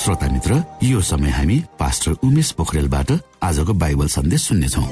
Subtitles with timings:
[0.00, 3.10] श्रोता मित्र यो समय हामी पास्टर उमेश पोखरेलबाट
[3.44, 4.84] आजको बाइबल सन्देश सुन्नेछौ।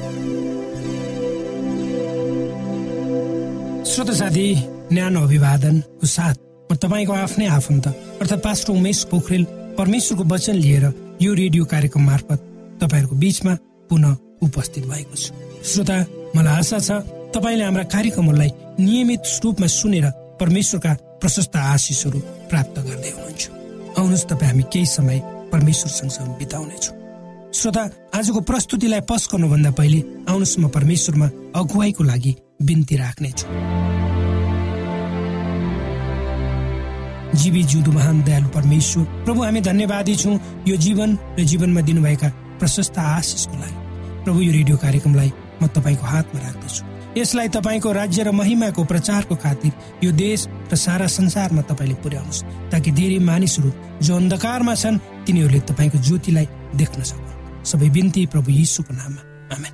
[3.88, 4.44] श्रोत साथी
[4.92, 6.36] न्यानो अभिवादनको साथ
[6.68, 7.86] म तपाईँको आफ्नै आफन्त
[8.20, 9.44] अर्थात् पास्टर उमेश पोखरेल
[9.80, 10.84] परमेश्वरको वचन लिएर
[11.22, 12.38] यो रेडियो कार्यक्रम मार्फत
[12.84, 13.54] तपाईँहरूको बीचमा
[13.88, 15.32] पुनः उपस्थित भएको छु।
[15.64, 15.98] श्रोता
[16.36, 16.90] मलाई आशा छ
[17.32, 18.50] तपाईँले हाम्रा कार्यक्रमहरूलाई
[18.84, 22.18] नियमित रूपमा सुनेर परमेश्वरका प्रशस्त आशिषहरू
[22.52, 23.56] प्राप्त गर्दै हुनुहुन्छ।
[23.98, 25.18] आउनुहोस् तपाईँ हामी केही समय
[25.52, 26.94] परमेश्वर सँगसँग बिताउनेछौँ।
[27.50, 27.82] श्रोता
[28.14, 30.00] आजको प्रस्तुतिलाई पस गर्नुभन्दा पहिले
[30.30, 31.26] आउनुहोस् म परमेश्वरमा
[31.58, 33.46] अगुवाईको लागि बिन्ती राख्नेछु।
[37.38, 42.28] जीवी जिउँदो महान दयालु परमेश्वर प्रभु हामी धन्यवादी छौँ। यो जीवन र जीवनमा दिनुभएका
[42.58, 43.76] प्रशस्त आशिषको लागि।
[44.24, 45.30] प्रभु यो रेडियो कार्यक्रमलाई
[45.62, 49.72] म तपाईँको हातमा राख्दछु। यसलाई तपाईँको राज्य र महिमाको प्रचारको खातिर
[50.04, 53.70] यो देश र सारा संसारमा तपाईँले पुर्याउनुहोस् ताकि धेरै मानिसहरू
[54.02, 56.46] जो अन्धकारमा छन् तिनीहरूले तपाईँको ज्योतिलाई
[56.76, 59.22] देख्न सकुन्। सबै बिन्ती प्रभु यीशुको नाममा।
[59.56, 59.72] आमेन।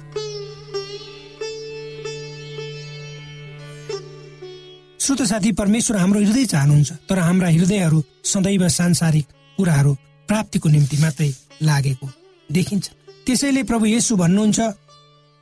[5.00, 9.26] श्रोत साथी परमेश्वर हाम्रो हृदय चाहनुहुन्छ तर हाम्रा हृदयहरू सदैव सांसारिक
[9.58, 9.92] कुराहरू
[10.28, 11.30] प्राप्तिको निम्ति मात्रै
[11.62, 12.06] लागेको
[12.48, 12.84] देखिन्छ।
[13.26, 14.60] त्यसैले प्रभु येसु भन्नुहुन्छ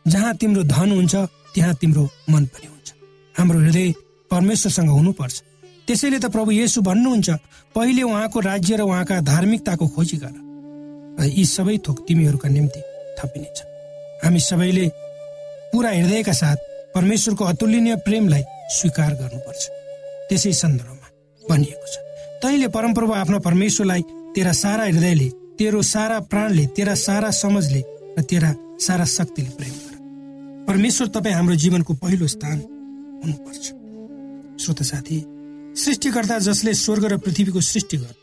[0.06, 1.14] जहाँ तिम्रो धन हुन्छ
[1.54, 2.88] त्यहाँ तिम्रो मन पनि हुन्छ।
[3.34, 3.88] हाम्रो हृदय
[4.30, 5.36] परमेश्वरसँग हुनुपर्छ।
[5.86, 7.30] त्यसैले त प्रभु येसु भन्नुहुन्छ
[7.74, 10.34] पहिले उहाँको राज्य र उहाँका धार्मिकताको खोजी गर।
[11.28, 12.80] यी सबै थोक तिमीहरूका निम्ति
[13.18, 13.58] थपिनेछ।
[14.24, 14.86] हामी सबैले
[15.72, 16.58] पुरा हृदयका साथ
[16.94, 18.42] परमेश्वरको अतुलनीय प्रेमलाई
[18.76, 19.62] स्वीकार गर्नुपर्छ।
[20.28, 21.08] त्यसै सन्दर्भमा
[21.42, 21.94] भनिएको छ
[22.42, 24.02] तैँले परमप्रभु आफ्नो परमेश्वरलाई
[24.34, 25.28] तेरा सारा हृदयले
[25.58, 27.82] तेरो सारा प्राणले तेरा सारा समझले
[28.18, 28.50] र तेरा
[28.80, 29.91] सारा शक्तिले प्रेम गर।
[30.68, 32.58] परमेश्वर तपाईँ हाम्रो जीवनको पहिलो स्थान
[33.24, 33.64] हुनुपर्छ।
[34.62, 35.18] श्रोत साथी
[35.74, 38.14] सृष्टिकर्ता जसले स्वर्ग र पृथ्वीको सृष्टि गर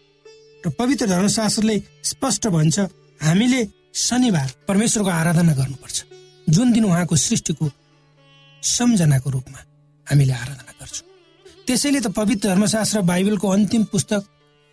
[0.63, 2.79] र पवित्र धर्मशास्त्रले स्पष्ट भन्छ
[3.19, 3.61] हामीले
[3.95, 5.97] शनिबार परमेश्वरको आराधना गर्नुपर्छ।
[6.47, 7.69] जुन दिन उहाँको सृष्टिको
[8.63, 9.59] सम्झनाको रूपमा
[10.07, 11.07] हामीले आराधना गर्छौँ।
[11.67, 14.21] त्यसैले त पवित्र धर्मशास्त्र बाइबलको अन्तिम पुस्तक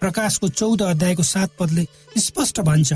[0.03, 1.87] प्रकाशको चौध अध्यायको सात पदले
[2.21, 2.93] स्पष्ट भन्छ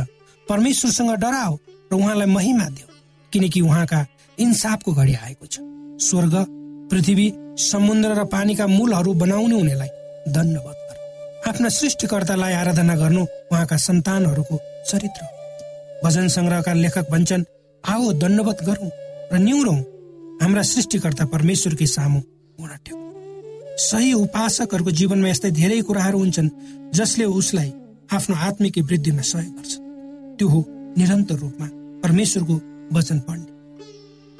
[0.46, 1.54] परमेश्वरसँग डराओ
[1.90, 2.88] र उहाँलाई महिमा देऊ
[3.32, 4.06] किनकि उहाँका
[4.40, 5.60] इन्साफको घडी आएको छ।
[6.00, 6.34] स्वर्ग
[6.90, 7.26] पृथ्वी
[7.62, 9.90] समुद्र र पानीका मूलहरू बनाउने हुनेलाई
[10.32, 10.96] धन्यवाद गर।
[11.48, 14.56] आफ्ना सृष्टिकर्तालाई आराधना गर्नु उहाँका सन्तानहरूको
[14.90, 15.22] चरित्र
[16.04, 17.44] भजन सङ्ग्रहका लेखक भन्छन्
[17.84, 18.90] आओ दण्डवत गरौँ
[19.32, 19.78] र निहुरौँ।
[20.42, 22.20] हाम्रा सृष्टिकर्ता परमेश्वरकै सामु
[23.80, 26.48] सही उपासकहरूको जीवनमा यस्तै धेरै कुराहरू हुन्छन्
[26.92, 27.70] जसले उसलाई
[28.12, 29.72] आफ्नो आत्मिक वृद्धिमा सहयोग गर्छ।
[30.36, 30.60] त्यो हो
[30.98, 31.66] निरन्तर रूपमा
[32.04, 32.54] परमेश्वरको
[32.92, 33.49] वचन पढ्ने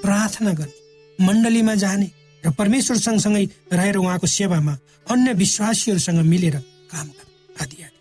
[0.02, 0.78] प्रार्थना गर्ने
[1.19, 2.11] मण्डलीमा जाने
[2.45, 4.76] र परमेश्वर सँगसँगै रहेर उहाँको सेवामा
[5.11, 6.57] अन्य विश्वासीहरूसँग मिलेर
[6.92, 7.99] काम गर्ने आदि आदि।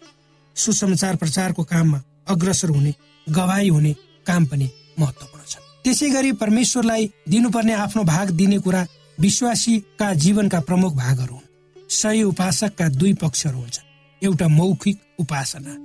[0.56, 2.94] सुसमाचार प्रचारको काममा अग्रसर हुने
[3.28, 3.94] गवाई हुने
[4.28, 8.86] काम पनि महत्वपूर्ण छ त्यसै गरी परमेश्वरलाई दिनुपर्ने आफ्नो भाग दिने कुरा
[9.18, 11.48] विश्वासीका जीवनका प्रमुख भागहरू हुन्।
[11.90, 13.88] सही उपासकका दुई पक्षहरू हुन्छन्।
[14.22, 15.76] एउटा मौखिक उपासना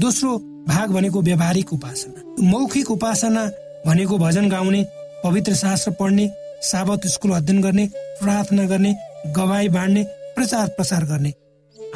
[0.00, 0.36] दोस्रो
[0.68, 3.44] भाग भनेको व्यावहारिक उपासना। मौखिक उपासना
[3.86, 4.82] भनेको भजन गाउने
[5.24, 6.28] पवित्र शास्त्र पढ्ने
[6.62, 7.86] साबत स्कुल अध्ययन गर्ने
[8.20, 8.94] प्रार्थना गर्ने
[9.36, 10.02] गवाई बाँड्ने
[10.36, 11.32] प्रचार प्रसार गर्ने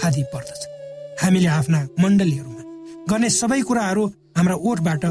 [0.05, 0.67] आदि पर्दछ
[1.23, 2.63] हामीले आफ्ना मण्डलीहरूमा
[3.11, 5.05] गर्ने सबै कुराहरू हाम्रा ओठबाट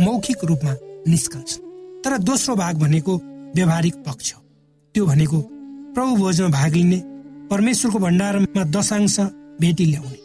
[0.00, 0.74] मौखिक रूपमा
[1.08, 1.50] निस्कन्छ।
[2.04, 3.16] तर दोस्रो भाग भनेको
[3.56, 4.40] व्यावहारिक पक्ष हो।
[4.94, 5.40] त्यो भनेको
[5.94, 7.00] प्रभु भोजमा भाग लिने
[7.50, 9.18] परमेश्वरको भण्डारमा दशांश
[9.60, 10.18] भेटी ल्याउने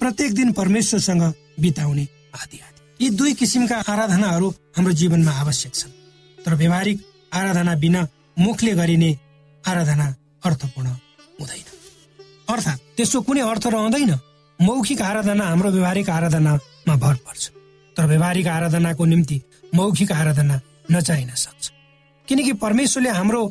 [0.00, 1.22] प्रत्येक दिन परमेश्वरसँग
[1.60, 5.97] बिताउने आदि आदि। यी दुई किसिमका आराधनाहरू हाम्रो जीवनमा आवश्यक छन्।
[6.46, 6.98] तर व्यवहारिक
[7.34, 8.06] आराधना बिना
[8.38, 9.10] मुखले गरिने
[9.64, 10.14] आराधना
[10.44, 10.88] अर्थपूर्ण
[11.40, 11.66] हुँदैन।
[12.48, 14.18] अर्थात् त्यसको कुनै अर्थ रहँदैन।
[14.60, 17.50] मौखिक आराधना हाम्रो व्यवहारिक आराधनामा भर पर्छ।
[17.96, 19.40] तर व्यवहारिक आराधनाको निम्ति
[19.74, 20.60] मौखिक आराधना
[20.92, 21.70] नचाहिन सक्छ।
[22.28, 23.42] किनकि परमेश्वरले हाम्रो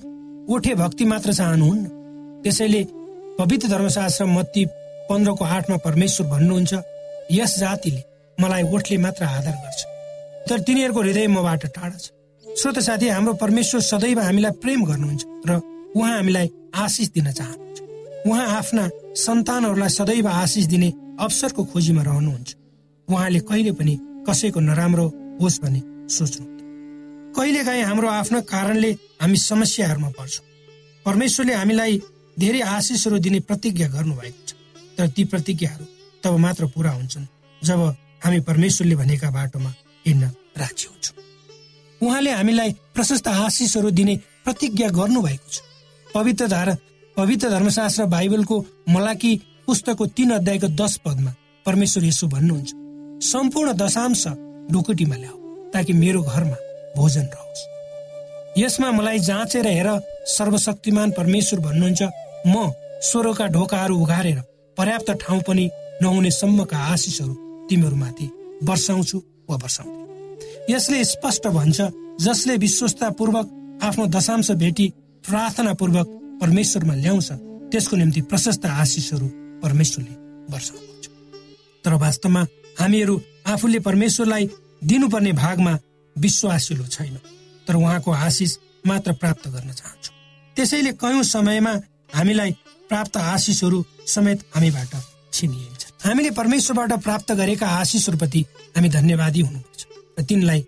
[0.49, 1.85] ओठे भक्ति मात्र चाहनुहुन्न।
[2.43, 2.83] त्यसैले
[3.39, 4.65] पवित्र धर्मशास्त्र मत्ती
[5.09, 6.73] पन्ध्रको आठमा परमेश्वर भन्नुहुन्छ
[7.31, 8.03] यस जातिले
[8.37, 9.85] मलाई ओठले मात्र आदर गर्छ।
[10.49, 12.11] तर तिनीहरूको हृदय मबाट टाढा छ।
[12.57, 15.61] श्रोत साथी हाम्रो परमेश्वर सदैव हामीलाई प्रेम गर्नुहुन्छ र
[15.93, 18.83] उहाँ हामीलाई आशिष दिन चाहनुहुन्छ। उहाँ आफ्ना
[19.13, 20.89] सन्तानहरूलाई सदैव आशिष दिने
[21.21, 22.49] अवसरको खोजीमा रहनुहुन्छ।
[23.07, 23.93] उहाँले कहिले पनि
[24.25, 25.05] कसैको नराम्रो
[25.41, 26.45] होस् भन्ने सोच्नु
[27.37, 30.45] कहिलेकाहीँ हाम्रो आफ्नो कारणले हामी समस्याहरूमा पर्छौँ।
[31.05, 32.01] परमेश्वरले हामीलाई
[32.41, 34.51] धेरै आशिषहरू दिने प्रतिज्ञा गर्नुभएको छ।
[34.97, 35.85] तर ती प्रतिज्ञाहरू
[36.25, 37.29] तब मात्र पुरा हुन्छन्
[37.61, 37.79] जब
[38.25, 39.71] हामी परमेश्वरले भनेका बाटोमा
[40.05, 40.25] हिँड्न
[40.57, 41.15] राजी हुन्छौँ।
[42.03, 45.61] उहाँले हामीलाई प्रशस्त आशिषहरू दिने प्रतिज्ञा गर्नुभएको छ।
[46.15, 46.75] पवित्र धारा
[47.17, 49.35] पवित्र धर्मशास्त्र बाइबलको मलाकी
[49.67, 51.33] पुस्तकको तीन अध्यायको दश पदमा
[51.65, 52.69] परमेश्वर यसो भन्नुहुन्छ
[53.25, 54.27] सम्पूर्ण दशांश
[54.71, 56.57] ढुकुटीमा ल्याऊ ताकि मेरो घरमा
[56.97, 57.65] भोजन रहोस्।
[58.57, 59.89] यसमा मलाई जाँचेर हेर
[60.27, 62.01] सर्वशक्तिमान परमेश्वर भन्नुहुन्छ
[62.47, 62.71] म
[63.09, 64.41] स्वरका ढोकाहरू उघारेर
[64.77, 65.69] पर्याप्त ठाउँ पनि
[66.01, 67.33] नहुने सम्मका आशिषहरू
[67.69, 68.27] तिमीहरूमाथि
[68.63, 69.17] वर्षाउँछु
[69.49, 70.06] वा वर्षाउँदै
[70.69, 71.81] यसले स्पष्ट भन्छ
[72.21, 74.87] जसले विश्वस्तापूर्वक आफ्नो दशांश भेटी
[75.23, 76.07] प्रार्थना पूर्वक
[76.41, 77.31] परमेश्वरमा ल्याउँछ
[77.71, 79.27] त्यसको निम्ति प्रशस्त आशिषहरू
[79.63, 80.15] परमेश्वरले
[80.53, 81.05] वर्षाउनुहुन्छ।
[81.85, 82.41] तर वास्तवमा
[82.79, 83.15] हामीहरू
[83.47, 84.49] आफूले परमेश्वरलाई
[84.83, 85.77] दिनुपर्ने भागमा
[86.15, 87.15] विश्वासिलो छैन
[87.67, 88.57] तर उहाँको आशिष
[88.87, 90.15] मात्र प्राप्त गर्न चाहन्छौँ।
[90.57, 91.73] त्यसैले कयौँ समयमा
[92.15, 92.51] हामीलाई
[92.89, 94.93] प्राप्त आशिषहरू समेत हामीबाट
[95.33, 98.45] छिनिन्छ हामीले परमेश्वरबाट प्राप्त गरेका आशिषहरूप्रति
[98.75, 99.85] हामी धन्यवादी हुनुपर्छ।
[100.19, 100.61] तिनलाई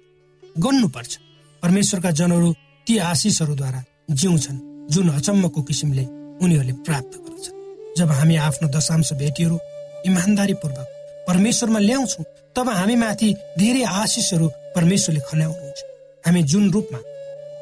[0.56, 1.18] गन्नुपर्छ।
[1.64, 2.54] परमेश्वरका जनहरू
[2.88, 6.04] ती आशिषहरूद्वारा जिउँछन् जुन अचम्मको किसिमले
[6.44, 7.46] उनीहरूले प्राप्त गर्छ
[7.98, 9.58] जब हामी आफ्नो दशांश भेटीहरू
[10.06, 10.88] इमान्दारीपूर्वक
[11.28, 12.26] परमेश्वरमा ल्याउँछौँ
[12.56, 15.80] तब हामी माथि धेरै आशिषहरू परमेश्वरले खन्याउनुहुन्छ।
[16.26, 17.00] हामी जुन रूपमा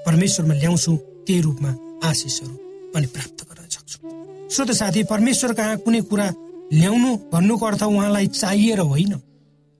[0.05, 1.71] परमेश्वरमा ल्याउँछौँ त्यही रूपमा
[2.03, 2.55] आशिषहरू
[2.93, 6.27] पनि प्राप्त गर्न सक्छौँ। श्रोत साथी परमेश्वर कहाँ कुनै कुरा
[6.73, 9.13] ल्याउनु भन्नुको अर्थ उहाँलाई चाहिएर होइन।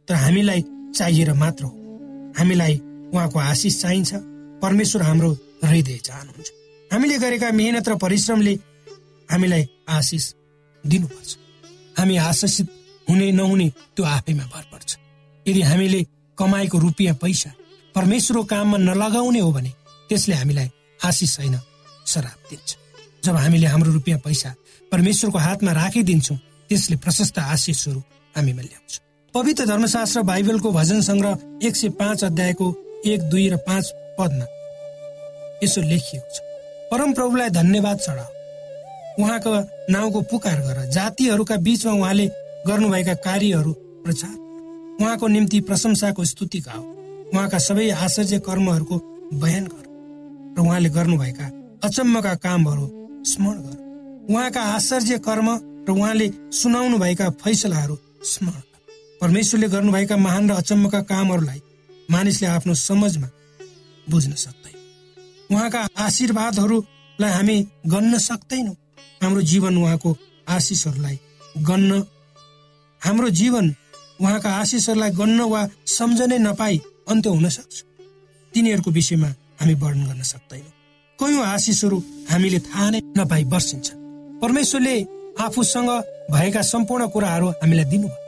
[0.07, 1.86] तर हामीलाई चाहिएर मात्र हो।
[2.37, 2.73] हामीलाई
[3.13, 4.13] उहाँको आशिष चाहिन्छ
[4.61, 5.31] परमेश्वर हाम्रो
[5.63, 6.49] हृदय चाहनुहुन्छ।
[6.91, 8.53] हामीले गरेका मेहनत र परिश्रमले
[9.29, 10.25] हामीलाई आशिष
[10.83, 11.37] दिनुपर्छ।
[11.97, 12.67] हामी आशिषित
[13.09, 14.97] हुने नहुने त्यो आफैमा भर पर्छ।
[15.45, 16.03] यदि हामीले
[16.37, 17.51] कमाएको रुपियाँ पैसा
[17.95, 19.71] परमेश्वरको काममा नलगाउने हो भने
[20.09, 21.59] त्यसले हामीलाई आशिष छैन
[22.05, 22.69] श्राप दिन्छ।
[23.25, 24.53] जब हामीले हाम्रो रुपियाँ पैसा
[24.91, 26.37] परमेश्वरको हातमा राखिदिन्छौँ
[26.69, 27.99] त्यसले प्रशस्त आशिषहरू
[28.35, 28.93] हामीमा ल्याउँछ।
[29.33, 32.67] पवित्र धर्मशास्त्र बाइबलको भजन सङ्ग्रह एक सय पाँच अध्यायको
[33.05, 34.45] एक दुई र पाँच पदमा
[35.63, 36.39] यसो लेखिएको छ।
[36.91, 39.51] परम प्रभुलाई धन्यवाद चढाऊ उहाँको
[39.93, 42.27] नाउँको पुकार गर। जातिहरूका बीचमा उहाँले
[42.67, 43.71] गर्नुभएका कार्यहरू
[44.05, 44.35] प्रचार।
[45.01, 46.83] उहाँको निम्ति प्रशंसाको स्तुति गाओ।
[47.33, 48.97] उहाँका सबै आश्चर्य कर्महरूको
[49.33, 49.85] बयान गर।
[50.57, 51.45] र उहाँले गर्नुभएका
[51.83, 52.85] अचम्मका कामहरू
[53.25, 55.49] स्मरण गर। उहाँका आश्चर्य कर्म
[55.89, 58.66] र उहाँले सुनाउनु भएका फैसलाहरू स्मरण।
[59.21, 61.61] परमेश्वरले गर्नुभएका महान र अचम्मका कामहरूलाई
[62.11, 63.27] मानिसले आफ्नो समझमा
[64.07, 64.75] बुझ्न सक्दैन।
[65.51, 67.57] उहाँका आशीर्वादहरूलाई हामी
[67.87, 68.75] गन्न सक्दैनौँ।
[69.23, 70.15] हाम्रो जीवन उहाँको
[70.47, 71.19] आशिषहरूलाई
[71.69, 72.03] गन्न
[73.01, 73.65] हाम्रो जीवन
[74.21, 76.77] उहाँका आशिषहरूलाई गन्न वा सम्झनै नपाई
[77.09, 77.75] अन्त्य हुन सक्छ।
[78.53, 79.27] तिनीहरूको विषयमा
[79.59, 80.73] हामी वर्णन गर्न सक्दैनौँ।
[81.19, 81.97] कयौँ आशिषहरू
[82.29, 83.87] हामीले थाहा नै नपाई वर्षिन्छ
[84.41, 84.95] परमेश्वरले
[85.41, 85.89] आफूसँग
[86.31, 88.26] भएका सम्पूर्ण कुराहरू हामीलाई दिनुभयो।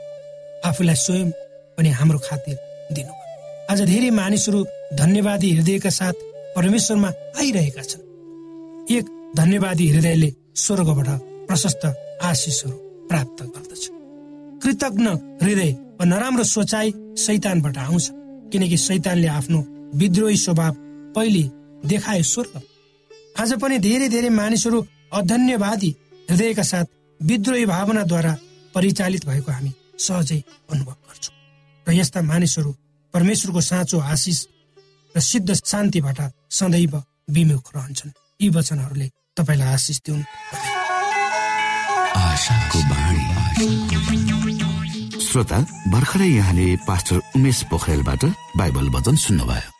[0.64, 1.30] आफूलाई स्वयं
[1.76, 2.56] पनि हाम्रो खातिर
[2.92, 4.60] दिनुभयो आज धेरै मानिसहरू
[4.94, 6.16] धन्यवादी हृदयका साथ
[6.56, 7.08] परमेश्वरमा
[7.40, 8.02] आइरहेका छन्।
[8.90, 9.04] एक
[9.36, 11.08] धन्यवादी हृदयले स्वर्गबाट
[11.48, 11.82] प्रशस्त
[12.22, 12.76] आशिषहरू
[13.08, 13.84] प्राप्त गर्दछ।
[14.62, 15.08] कृतज्ञ
[15.42, 18.10] हृदय वा नराम्रो सोचाइ शैतानबाट आउँछ।
[18.52, 19.64] किनकि शैतानले आफ्नो
[19.94, 20.74] विद्रोही स्वभाव
[21.16, 21.42] पहिले
[21.88, 22.60] देखाए स्वर्ग।
[23.40, 25.96] आज पनि धेरै धेरै मानिसहरू अधन्यवादी
[26.30, 26.84] हृदयका साथ
[27.20, 28.36] विद्रोही भावनाद्वारा
[28.74, 30.40] परिचालित भएको हामी सहजै
[30.72, 31.34] अनुभव गर्छौँ।
[31.86, 32.70] र यस्ता मानिसहरू
[33.14, 34.38] परमेश्वरको साँचो आशिष
[35.14, 36.94] र सिद्ध शान्तिबाट सदैव
[37.30, 40.24] विमुख रहन्छन्। यी वचनहरूले तपाईँलाई आशिष दिउन्।
[45.26, 45.58] श्रोता
[45.92, 48.22] भर्खरै यहाँले पास्टर उमेश पोखरेलबाट
[48.56, 49.79] बाइबल वचन सुन्नुभयो।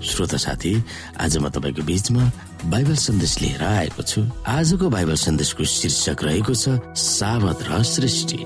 [0.00, 0.72] श्रोता साथी
[1.20, 2.24] आज म तपाईँको बीचमा
[2.72, 8.40] बाइबल सन्देश लिएर आएको छु। आजको बाइबल सन्देशको शीर्षक रहेको छ सावत र सृष्टि।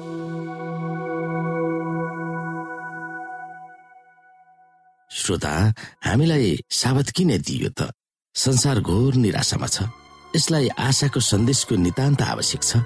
[5.10, 5.54] श्रोता
[6.02, 7.94] हामीलाई साबत किन दियो त?
[8.34, 9.86] संसार घोर निराशामा छ।
[10.34, 12.82] यसलाई आशाको सन्देशको नितान्त आवश्यक छ।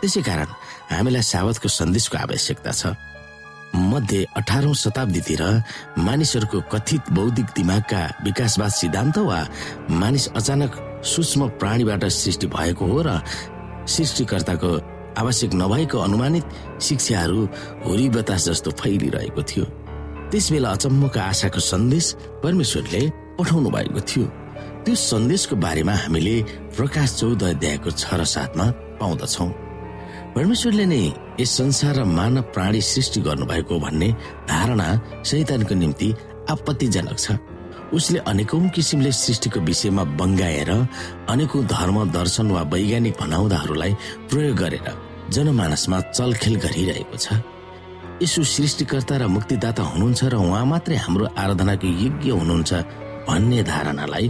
[0.00, 0.48] त्यसै कारण
[0.94, 2.94] हामीलाई साबतको सन्देशको आवश्यकता छ।
[3.74, 5.42] मध्य अठारौं शताब्दीतिर
[5.98, 9.40] मानिसहरूको कथित बौद्धिक दिमागका विकासवाद सिद्धान्त वा
[9.90, 10.72] मानिस अचानक
[11.04, 13.20] सूक्ष्म प्राणीबाट सृष्टि भएको हो र
[13.86, 14.70] सृष्टिकर्ताको
[15.18, 16.44] आवश्यक नभएको अनुमानित
[16.82, 17.40] शिक्षाहरू
[17.86, 19.64] हुरी बतास जस्तो फैलिरहेको थियो।
[20.30, 22.06] त्यस बेला अचम्मका आशाको सन्देश
[22.42, 23.02] परमेश्वरले
[23.38, 24.24] पठाउनु भएको थियो।
[24.84, 26.36] त्यो सन्देशको बारेमा हामीले
[26.76, 28.66] प्रकाश चौध अध्यायको छ र साथमा
[29.00, 29.63] पाउँदछौँ।
[30.34, 31.02] परमेश्वरले नै
[31.40, 34.08] यस संसार र मानव प्राणी सृष्टि गर्नुभएको भन्ने
[34.50, 34.86] धारणा
[35.22, 36.08] शैतानको निम्ति
[36.50, 37.38] आपत्तिजनक छ।
[37.94, 40.70] उसले अनेकौं किसिमले सृष्टिको विषयमा बङ्गाएर
[41.30, 43.92] अनेकौं धर्म दर्शन वा वैज्ञानिक भनाउँदाहरूलाई
[44.30, 44.88] प्रयोग गरेर
[45.34, 47.26] जनमानसमा चलखेल गरिरहेको छ।
[48.22, 52.72] यसो सृष्टिकर्ता र मुक्तिदाता हुनुहुन्छ र उहाँ मात्रै हाम्रो आराधनाको योग्य हुनुहुन्छ
[53.30, 54.26] भन्ने धारणालाई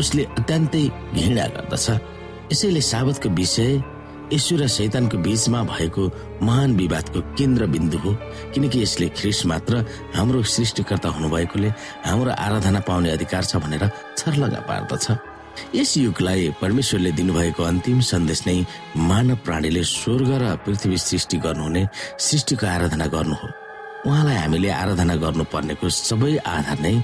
[0.00, 0.84] उसले अत्यन्तै
[1.16, 1.86] घृणा गर्दछ।
[2.52, 3.70] यसैले साबतको विषय
[4.32, 6.02] यसु र शैतानको बीचमा भएको
[6.42, 8.12] महान विवादको केन्द्र बिन्दु हो
[8.54, 9.84] किनकि यसले ख्रिस मात्र
[10.16, 11.68] हाम्रो सृष्टिकर्ता हुनुभएकोले
[12.04, 15.06] हाम्रो आराधना पाउने अधिकार छ भनेर छर्लगा पार्दछ।
[15.74, 18.58] यस युगलाई परमेश्वरले दिनुभएको अन्तिम सन्देश नै
[18.96, 21.82] मानव प्राणीले स्वर्ग र पृथ्वी सृष्टि गर्नुहुने
[22.20, 23.48] सृष्टिको आराधना गर्नु हो।
[24.06, 26.94] उहाँलाई हामीले आराधना गर्नुपर्नेको सबै आधार नै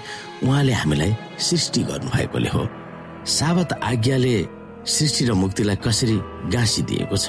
[0.44, 2.62] उहाँले हामीलाई सृष्टि गर्नुभएकोले हो।
[3.26, 4.36] साबत आज्ञाले
[4.84, 6.16] सृष्टि र मुक्तिलाई कसरी
[6.52, 7.26] गाँसिदिएको छ?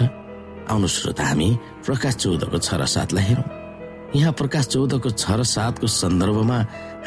[0.69, 1.49] आउनु श्रोता हामी
[1.85, 3.47] प्रकाश चौधको छ र सातलाई हेरौँ।
[4.15, 6.57] यहाँ प्रकाश चौधको छ र सातको सन्दर्भमा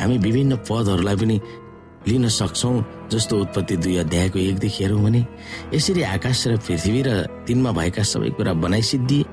[0.00, 1.36] हामी विभिन्न पदहरूलाई पनि
[2.08, 2.70] लिन सक्छौ
[3.12, 5.20] जस्तो उत्पत्ति दुई अध्यायको एकदेखि हेरौँ भने
[5.74, 7.10] यसरी आकाश र पृथ्वी र
[7.44, 9.24] तिनमा भएका सबै कुरा बनाइसिद्धिए।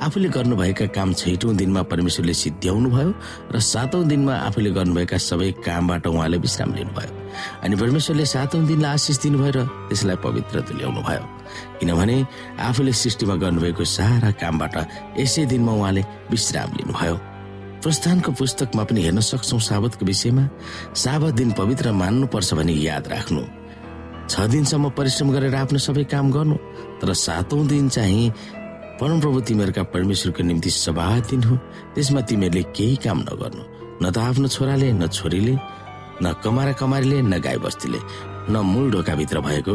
[0.00, 3.12] आफूले गर्नुभएका काम छैटौँ दिनमा परमेश्वरले सिद्ध्याउनु भयो
[3.52, 7.15] र सातौं दिनमा आफूले गर्नुभएका सबै कामबाट उहाँले विश्राम लिनुभयो।
[7.64, 11.24] अनि परमेश्वरले सातौं दिनलाई आशिष दिनुभयो र त्यसलाई पवित्र तुल्याउनु भयो
[11.80, 12.16] किनभने
[12.68, 14.74] आफूले सृष्टिमा गर्नुभएको सारा कामबाट
[15.20, 17.16] यसै दिनमा उहाँले विश्राम लिनुभयो।
[17.84, 20.44] प्रस्थानको पुस्तकमा पनि हेर्न सक्छौ साबतको विषयमा
[20.96, 23.42] साबत दिन पवित्र मान्नुपर्छ भने याद राख्नु।
[24.26, 26.56] छ दिनसम्म परिश्रम गरेर आफ्नो सबै काम गर्नु
[26.98, 28.32] तर सातौं दिन चाहिँ
[28.98, 31.56] परमप्रभु तिमीहरूका परमेश्वरको निम्ति सभा दिन हो।
[31.94, 33.62] त्यसमा तिमीहरूले केही काम नगर्नु
[34.02, 35.54] न त आफ्नो छोराले न छोरीले
[36.22, 38.00] न कमारा कमारीले न गाई बस्तीले
[38.50, 39.74] न मूल ढोकाभित्र भएको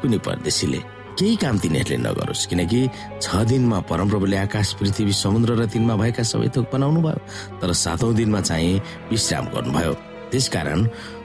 [0.00, 0.80] कुनै परदेशीले
[1.18, 2.80] केही काम तिनीहरूले नगरोस्। किनकि
[3.22, 7.18] छ दिनमा परमप्रभुले आकाश पृथ्वी समुद्र र तिनमा भएका सबै थोक बनाउनु भयो।
[7.58, 9.92] तर सातौं दिनमा चाहिँ विश्राम गर्नुभयो।
[10.30, 10.80] त्यसकारण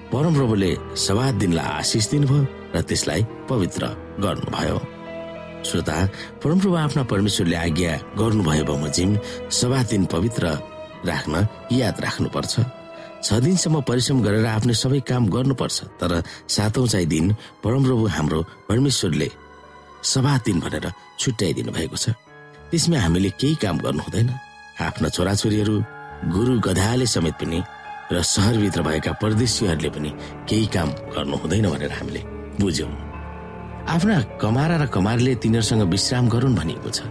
[0.09, 2.41] परमप्रभुले सभा दिनलाई आशिष दिनुभयो
[2.73, 3.83] र त्यसलाई पवित्र
[4.25, 4.77] गर्नुभयो।
[5.63, 5.97] श्रोता
[6.43, 9.17] परमप्रभु आफ्ना परमेश्वरले आज्ञा गर्नुभयो बमोजिम
[9.49, 10.43] सभा दिन पवित्र
[11.05, 12.82] राख्न याद राख्नुपर्छ।
[13.23, 16.11] छ दिनसम्म परिश्रम गरेर आफ्नो सबै काम गर्नुपर्छ तर
[16.55, 17.25] सातौं चाहिँ दिन
[17.63, 19.29] परमप्रभु हाम्रो परमेश्वरले
[20.03, 22.11] सभा दिन भनेर छुट्याइदिनु भएको छ।
[22.69, 24.29] त्यसमा हामीले केही काम गर्नु हुँदैन।
[24.81, 25.75] आफ्ना छोराछोरीहरू
[26.35, 27.59] गुरु गधाले समेत पनि
[28.11, 30.09] र सहरभित्र भएका परदेशीहरूले पनि
[30.49, 32.21] केही काम गर्नु हुँदैन भनेर हामीले
[32.59, 32.91] बुझ्यौँ।
[33.87, 37.07] आफ्ना कमारा र कमारले तिनीहरूसँग विश्राम गरून् भनिएको छ।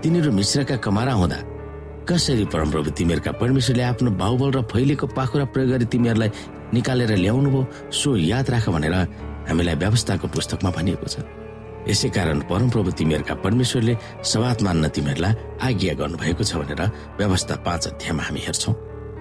[0.00, 1.38] तिनीहरू मिश्रका कमारा हुँदा
[2.08, 6.30] कसरी परमप्रभु तिमीहरूका परमेश्वरले आफ्नो बाहुबल र फैलिएको पाखुरा प्रयोग गरी तिमीहरूलाई
[6.74, 7.62] निकालेर ल्याउनु भयो
[7.94, 8.94] सो याद राख भनेर
[9.48, 11.22] हामीलाई व्यवस्थाको पुस्तकमा भनिएको छ।
[11.86, 13.94] यसै कारण परमप्रभु तिमीहरूका परमेश्वरले
[14.26, 16.82] सवाद मान्न तिमीहरूलाई आज्ञा गर्नुभएको छ भनेर
[17.22, 18.74] व्यवस्था पाँच अध्यायमा हामी हेर्छौँ।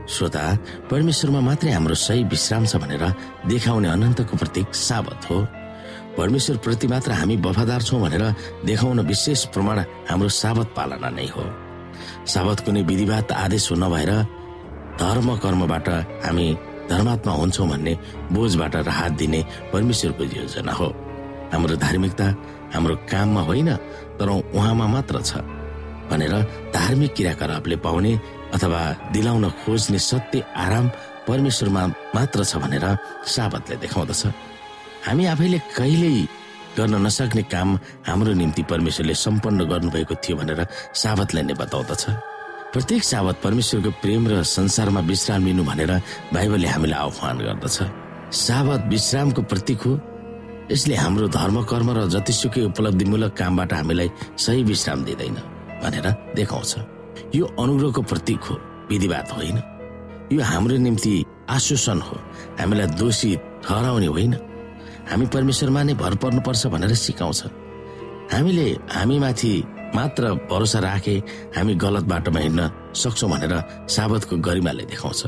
[0.10, 0.44] श्रोता
[0.89, 3.04] परमेश्वरमा मात्रै हाम्रो सही विश्राम छ भनेर
[3.46, 5.38] देखाउने अनन्तको प्रतीक साबत हो।
[6.17, 8.24] परमेश्वर प्रति मात्र हामी वफादार छौँ भनेर
[8.65, 9.78] देखाउन विशेष प्रमाण
[10.10, 11.46] हाम्रो साबत पालना नै हो।
[12.27, 14.11] साबत कुनै विधिवाद आदेश हो नभएर
[15.01, 15.87] धर्म कर्मबाट
[16.25, 16.47] हामी
[16.89, 17.93] धर्मात्मा हुन्छौँ भन्ने
[18.31, 19.41] बोझबाट राहत दिने
[19.73, 20.87] परमेश्वरको योजना हो।
[21.53, 22.27] हाम्रो धार्मिकता
[22.73, 23.69] हाम्रो काममा होइन
[24.19, 25.31] तर उहाँमा मात्र छ
[26.11, 26.33] भनेर
[26.75, 28.11] धार्मिक क्रियाकलापले पाउने
[28.55, 28.81] अथवा
[29.13, 30.87] दिलाउन खोज्ने सत्य आराम
[31.27, 31.83] परमेश्वरमा
[32.15, 32.85] मात्र छ भनेर
[33.25, 34.23] साबतले देखाउँदछ।
[35.05, 36.27] हामी आफैले कहिल्यै
[36.77, 42.03] गर्न नसक्ने काम हाम्रो निम्ति परमेश्वरले सम्पन्न गर्नुभएको थियो भनेर साबतले नै बताउँदछ।
[42.73, 45.91] प्रत्येक साबत परमेश्वरको प्रेम र संसारमा विश्राम लिनु भनेर
[46.34, 47.77] बाइबलले हामीलाई आह्वान गर्दछ।
[48.31, 49.99] साबत विश्रामको प्रतीक हो।
[50.71, 55.36] यसले हाम्रो धर्म कर्म र जतिसुकै उपलब्धिमूलक कामबाट हामीलाई सही विश्राम दिँदैन
[55.84, 56.71] भनेर देखाउँछ।
[57.36, 58.55] यो अनुग्रहको प्रतीक हो
[58.89, 59.57] विधिवाद होइन।
[60.31, 61.13] यो हाम्रो निम्ति
[61.49, 62.15] आश्वासन हो।
[62.60, 64.34] हामीलाई दोषी ठहराउने होइन।
[65.12, 67.39] हामी परमेश्वरमा नै भर पर्नुपर्छ भनेर सिकाउँछ।
[68.32, 69.54] हामीले हामीमाथि
[69.95, 71.15] मात्र भरोसा राखे
[71.56, 72.62] हामी गलत बाटोमा हिँड्न
[72.95, 73.54] सक्छौँ भनेर
[73.91, 75.21] साबतको गरिमाले देखाउँछ।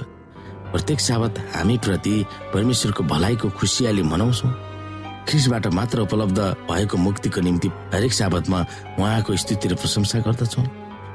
[0.72, 2.16] प्रत्येक साबत हामी प्रति
[2.54, 4.52] परमेश्वरको भलाइको खुसियाली मनाउँछौँ।
[5.28, 6.40] ख्रिसबाट मात्र उपलब्ध
[6.72, 8.60] भएको मुक्तिको निम्ति हरेक साबतमा
[9.00, 10.66] उहाँको स्थिति र प्रशंसा गर्दछौँ।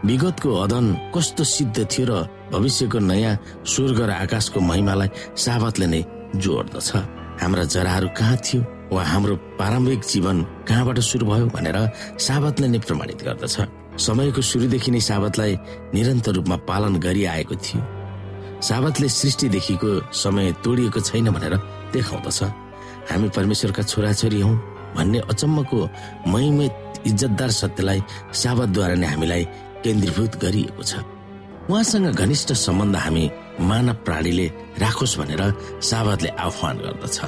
[0.04, 2.12] विगतको अदन कस्तो सिद्ध थियो र
[2.52, 6.04] भविष्यको नयाँ स्वर्ग र आकाशको महिमालाई साबतले नै
[6.37, 6.90] जोड्दछ।
[7.40, 8.61] हाम्रा जराहरू कहाँ थियो
[8.92, 10.37] वा हाम्रो प्रारम्भिक जीवन
[10.68, 11.79] कहाँबाट सुरु भयो भनेर
[12.18, 13.57] साबतले नै प्रमाणित गर्दछ।
[13.98, 15.53] समयको सुरुदेखि नै साबतलाई
[15.94, 17.81] निरन्तर रूपमा पालन गरिआएको थियो।
[18.62, 21.55] साबतले सृष्टिदेखिको समय तोडिएको छैन भनेर
[21.92, 22.40] देखाउँदछ।
[23.11, 24.53] हामी परमेश्वरका छोराछोरी हौ
[24.96, 25.79] भन्ने अचम्मको
[26.27, 28.01] महिमित इज्जतदार सत्यलाई
[28.35, 29.44] साबतद्वारा नै हामीलाई
[29.85, 30.92] केन्द्रीभूत गरिएको छ।
[31.70, 33.24] उहाँसँग घनिष्ठ सम्बन्ध हामी
[33.60, 34.46] मानव प्राणीले
[34.78, 35.42] राखोस् भनेर
[35.82, 37.18] साबतले आह्वान गर्दछ।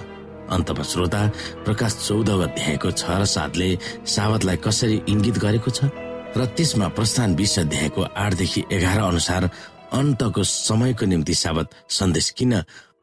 [0.50, 1.20] अन्तमा श्रोता
[1.64, 3.68] प्रकाश चौध अध्यायको छ र सातले
[4.06, 5.90] साबतलाई कसरी इङ्गित गरेको छ?
[6.36, 9.42] र त्यसमा प्रस्थान बिस अध्यायको आठदेखि एघार अनुसार
[9.98, 12.52] अन्तको समयको निम्ति साबत सन्देश किन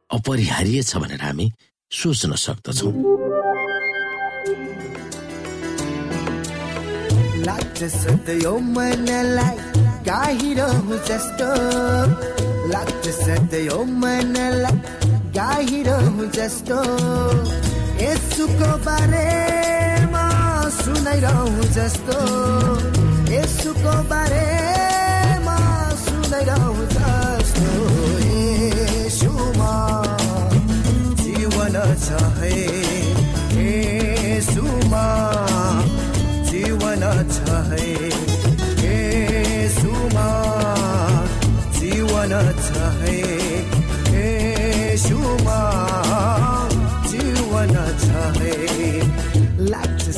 [0.10, 1.52] अपरिहार्य छ भनेर हामी
[1.92, 2.90] सोच्न सक्दछौ।
[7.48, 9.58] लाग्छ सधैँ मनलाई
[11.08, 14.76] जस्तो। लाग्छ सधैँ मनलाई।
[15.38, 16.80] गाहिरहँ जस्तो।
[18.04, 20.26] यसुको बारेमा
[20.70, 22.20] सुनाइरहँ जस्तो।
[23.32, 24.57] यसुको बारेमा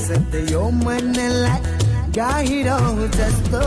[0.09, 1.59] सधैँ यो मनलाई
[2.17, 3.61] गाहिरहँ जस्तो।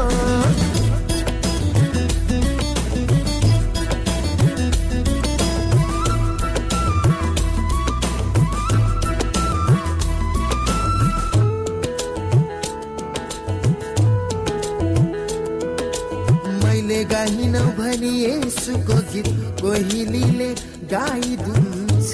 [16.63, 19.31] मैले गाइन भने यसुको गीत
[19.63, 20.51] कोहिलीले
[20.91, 22.13] गाइदिन्छ।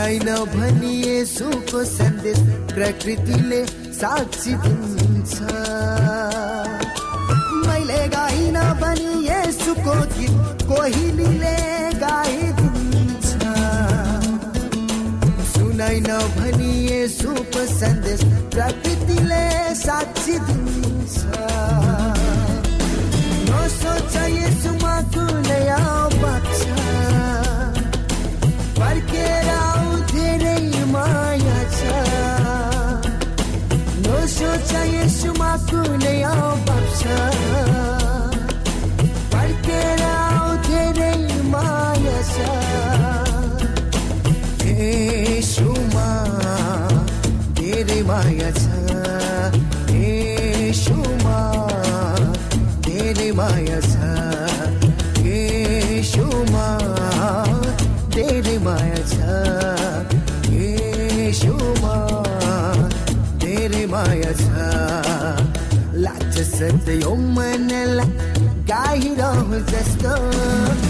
[0.00, 2.38] सुनाइन भने यसुको सन्देश
[2.72, 3.60] प्रकृतिले
[4.00, 5.32] साक्षी दिन्छ।
[7.68, 11.52] मैले गाइन भने यसुको गीत कोहिलीले
[12.00, 13.28] गाइदिन्छ।
[15.52, 16.08] सुनाइन
[16.38, 18.24] भनी यसुको सन्देश
[18.56, 19.44] प्रकृतिले
[19.84, 21.16] साक्षी दिन्छ।
[23.52, 24.16] नसोच
[66.80, 68.08] लाग्छ सधैँ यो मनलाई
[68.70, 70.89] गाइरहँ जस्तो